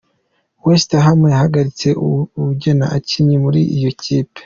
West 0.65 0.89
Ham 1.05 1.19
yahagaritse 1.33 1.87
uwugena 2.05 2.85
abakinyi 2.89 3.35
muri 3.43 3.61
iyo 3.77 3.91
kipe. 4.01 4.39